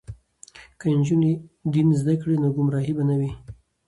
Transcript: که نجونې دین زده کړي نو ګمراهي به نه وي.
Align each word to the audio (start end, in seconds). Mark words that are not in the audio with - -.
که 0.79 0.85
نجونې 0.97 1.31
دین 1.73 1.87
زده 2.01 2.13
کړي 2.21 2.35
نو 2.41 2.47
ګمراهي 2.57 2.93
به 2.97 3.03
نه 3.09 3.15
وي. 3.19 3.31